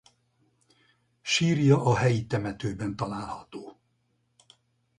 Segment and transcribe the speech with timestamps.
[1.21, 3.79] Sírja a helyi temetőben található.